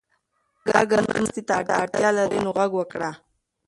[0.81, 3.11] اگر ته مرستې ته اړتیا لرې نو غږ وکړه.